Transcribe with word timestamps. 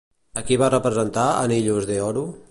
A 0.39 0.41
qui 0.47 0.55
va 0.61 0.69
representar 0.73 1.25
a 1.33 1.43
Anillos 1.49 1.87
de 1.91 1.99
oro? 2.07 2.25